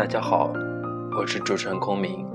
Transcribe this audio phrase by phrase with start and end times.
[0.00, 0.50] 大家好，
[1.14, 2.26] 我是主持人空明，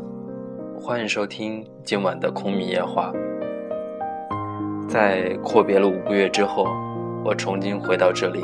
[0.80, 3.12] 欢迎收听今晚的空明夜话。
[4.88, 6.68] 在阔别了五个月之后，
[7.24, 8.40] 我重新回到这里，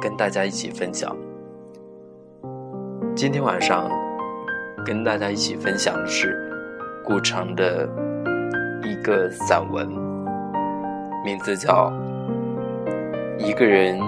[0.00, 1.14] 跟大家一起分享。
[3.14, 3.90] 今天晚上
[4.86, 6.34] 跟大家一起分享的是
[7.04, 7.86] 顾城的
[8.82, 9.86] 一个散文，
[11.22, 11.92] 名字叫
[13.38, 13.98] 《一个人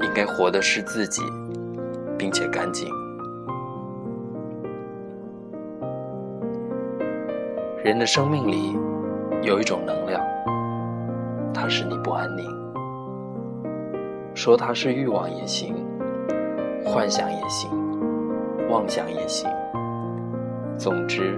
[0.00, 1.22] 应该活的是自己，
[2.16, 2.88] 并且干净》。
[7.84, 8.78] 人的生命里
[9.42, 10.24] 有一种能量，
[11.52, 12.48] 它使你不安宁。
[14.34, 15.74] 说它是欲望也行，
[16.84, 17.68] 幻想也行，
[18.70, 19.50] 妄想也行。
[20.78, 21.36] 总之，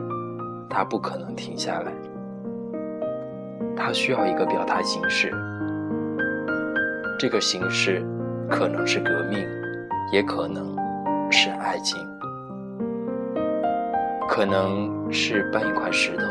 [0.68, 1.90] 它不可能停下来。
[3.74, 5.32] 它需要一个表达形式。
[7.18, 8.04] 这个形式
[8.50, 9.42] 可能是革命，
[10.12, 10.76] 也可能
[11.30, 11.98] 是爱情。
[14.28, 16.24] 可能是搬一块石头，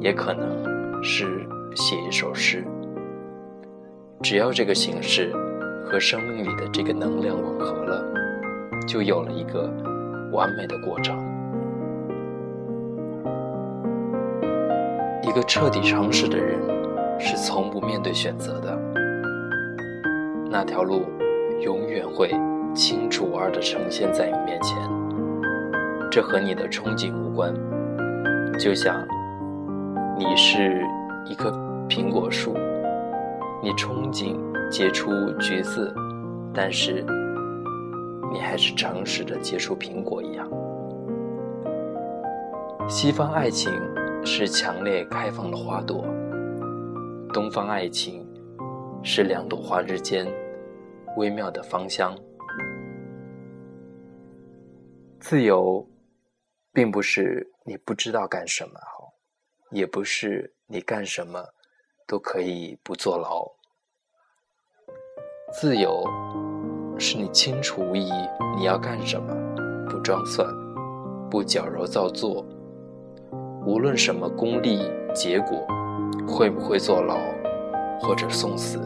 [0.00, 2.64] 也可能是写一首诗。
[4.22, 5.32] 只要这个形式
[5.84, 8.04] 和生命里的这个能量吻合了，
[8.86, 9.68] 就有了一个
[10.30, 11.18] 完美的过程。
[15.22, 16.58] 一个彻底诚实的人，
[17.18, 18.78] 是从不面对选择的。
[20.50, 21.06] 那条路
[21.60, 22.30] 永远会
[22.74, 24.99] 清楚而的呈现在你面前。
[26.10, 27.54] 这和你的憧憬无关，
[28.58, 29.06] 就像
[30.18, 30.84] 你是
[31.24, 31.50] 一棵
[31.88, 32.52] 苹果树，
[33.62, 34.36] 你憧憬
[34.68, 35.94] 结出橘子，
[36.52, 37.04] 但是
[38.32, 40.50] 你还是诚实的结出苹果一样。
[42.88, 43.72] 西方爱情
[44.24, 46.04] 是强烈开放的花朵，
[47.32, 48.26] 东方爱情
[49.04, 50.26] 是两朵花之间
[51.16, 52.12] 微妙的芳香。
[55.20, 55.86] 自由。
[56.72, 59.12] 并不是你不知道干什么好，
[59.70, 61.44] 也不是你干什么
[62.06, 63.44] 都可以不坐牢。
[65.52, 66.04] 自由
[66.98, 68.10] 是你清楚无疑
[68.56, 69.34] 你要干什么，
[69.88, 70.46] 不装蒜，
[71.28, 72.46] 不矫揉造作。
[73.66, 75.66] 无论什么功利结果，
[76.26, 77.18] 会不会坐牢
[78.00, 78.78] 或者送死，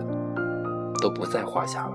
[1.02, 1.93] 都不在话下了。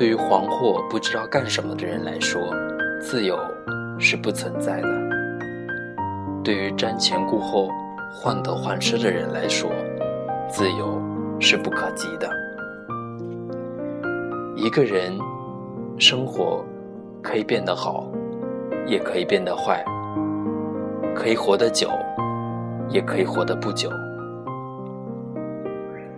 [0.00, 2.40] 对于惶惑不知道干什么的人来说，
[3.02, 3.38] 自由
[3.98, 4.88] 是不存在的。
[6.42, 7.68] 对于瞻前顾后、
[8.10, 9.70] 患得患失的人来说，
[10.48, 10.98] 自由
[11.38, 12.30] 是不可及的。
[14.56, 15.12] 一个人
[15.98, 16.64] 生活
[17.20, 18.10] 可以变得好，
[18.86, 19.84] 也可以变得坏；
[21.14, 21.90] 可以活得久，
[22.88, 23.90] 也可以活得不久；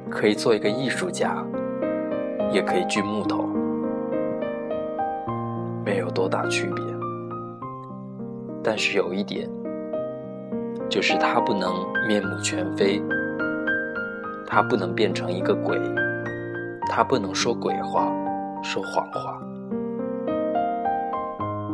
[0.08, 1.44] 可以做一个艺术家，
[2.52, 3.51] 也可以锯木头。
[6.48, 6.84] 区别，
[8.62, 9.48] 但是有一点，
[10.88, 11.72] 就是他不能
[12.06, 13.02] 面目全非，
[14.46, 15.78] 他不能变成一个鬼，
[16.90, 18.12] 他不能说鬼话、
[18.62, 19.40] 说谎话，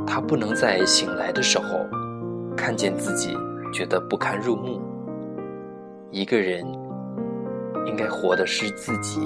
[0.06, 1.86] 他不能在醒来的时候
[2.56, 3.36] 看见自己
[3.72, 4.80] 觉得不堪入目。
[6.10, 6.64] 一个人
[7.86, 9.20] 应该活的是自己，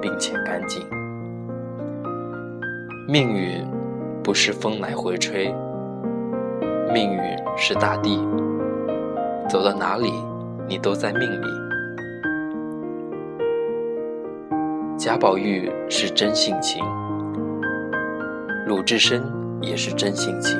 [0.00, 0.82] 并且干净。
[3.08, 3.64] 命运
[4.26, 5.54] 不是风来回吹，
[6.92, 7.20] 命运
[7.56, 8.18] 是大地，
[9.48, 10.12] 走到哪里
[10.68, 11.46] 你都在命里。
[14.98, 16.84] 贾宝玉是真性情，
[18.66, 19.22] 鲁智深
[19.62, 20.58] 也是真性情。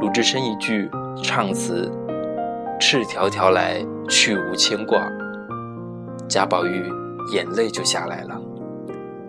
[0.00, 0.88] 鲁智深一句
[1.22, 1.92] 唱词
[2.80, 5.06] “赤条条来，去无牵挂”，
[6.26, 6.90] 贾宝玉
[7.34, 8.40] 眼泪就下来了，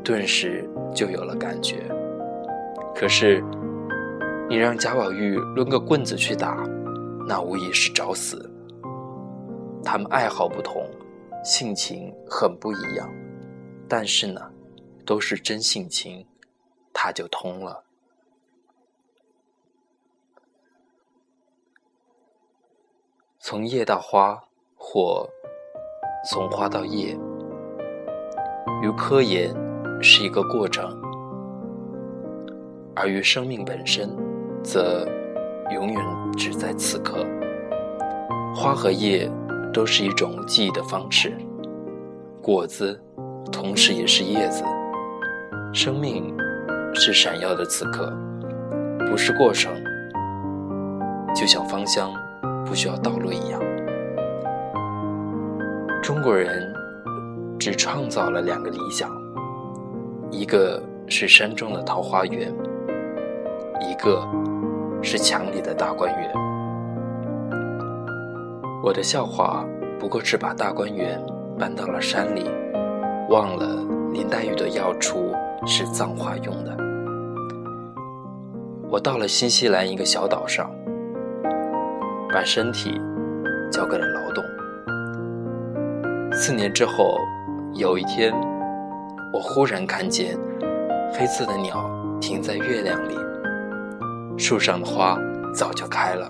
[0.02, 0.66] 顿时。
[0.94, 1.86] 就有了感觉。
[3.02, 3.44] 可是，
[4.48, 6.64] 你让贾宝玉抡个棍子去打，
[7.28, 8.48] 那无疑是找死。
[9.84, 10.88] 他们爱好不同，
[11.44, 13.12] 性情很不一样，
[13.90, 14.40] 但是呢，
[15.04, 16.24] 都是真性情，
[16.94, 17.84] 他就通了。
[23.40, 24.40] 从叶到花，
[24.76, 25.28] 或
[26.30, 27.18] 从花到叶，
[28.84, 29.52] 于科研。
[30.04, 31.00] 是一个过程，
[32.96, 34.10] 而于生命本身，
[34.64, 35.08] 则
[35.72, 35.98] 永远
[36.38, 37.26] 只在此刻。
[38.54, 39.32] 花和叶
[39.74, 41.34] 都是一种记忆的方式，
[42.42, 43.02] 果子
[43.52, 44.64] 同时也是叶子。
[45.74, 46.36] 生命
[46.94, 48.12] 是闪耀的此刻，
[49.10, 49.72] 不是过程，
[51.34, 52.12] 就像芳香
[52.66, 53.62] 不需要道路一样。
[56.04, 56.74] 中国人
[57.58, 59.10] 只创造了两个理想。
[60.30, 62.54] 一个是山中的桃花源，
[63.82, 64.28] 一个
[65.02, 66.32] 是墙里的大观园。
[68.84, 69.66] 我的笑话
[70.00, 71.22] 不过是把大观园
[71.58, 72.50] 搬到了山里，
[73.30, 75.34] 忘了林黛玉的药厨
[75.66, 76.76] 是葬花用的。
[78.90, 80.70] 我到了新西兰一个小岛上，
[82.34, 83.00] 把身体
[83.72, 84.44] 交给了劳动。
[86.34, 87.18] 四年之后，
[87.74, 88.34] 有一天，
[89.32, 90.38] 我忽然看见
[91.14, 91.90] 黑色的鸟
[92.20, 93.16] 停在月亮里，
[94.42, 95.20] 树上的花
[95.54, 96.28] 早就开了，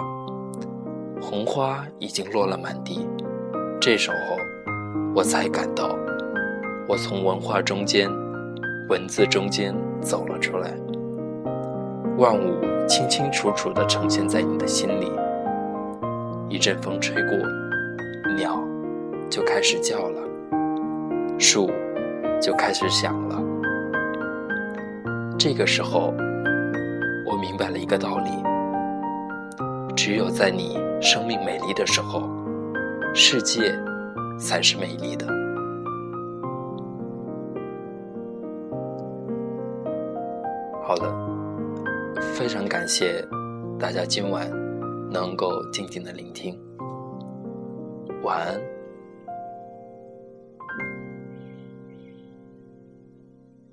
[1.21, 3.07] 红花已经落了满地。
[3.79, 4.35] 这时候，
[5.15, 5.97] 我才感到，
[6.89, 8.11] 我从文化中间、
[8.89, 10.73] 文字中间走了出来，
[12.17, 15.09] 万物清清楚楚地呈现在你的心里。
[16.49, 17.31] 一阵风吹过，
[18.35, 18.61] 鸟。
[19.29, 20.21] 就开始叫了，
[21.39, 21.71] 树
[22.41, 23.41] 就开始响了。
[25.39, 26.13] 这个时候，
[27.31, 28.29] 我明白了一个道理：
[29.95, 32.29] 只有在你生命美丽的时候，
[33.13, 33.73] 世界
[34.37, 35.25] 才是美丽的。
[40.83, 43.25] 好了，非常感谢
[43.79, 44.51] 大家今晚
[45.09, 46.59] 能够静静的聆听，
[48.23, 48.80] 晚安。